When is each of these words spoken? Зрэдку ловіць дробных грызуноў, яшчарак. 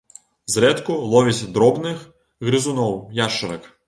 Зрэдку 0.53 0.95
ловіць 1.11 1.49
дробных 1.57 2.01
грызуноў, 2.47 2.97
яшчарак. 3.21 3.69